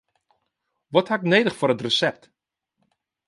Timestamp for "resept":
1.85-2.23